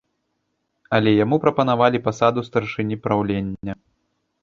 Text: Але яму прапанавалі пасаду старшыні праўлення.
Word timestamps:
Але 0.99 1.11
яму 1.17 1.35
прапанавалі 1.45 2.03
пасаду 2.09 2.39
старшыні 2.51 2.95
праўлення. 3.07 3.73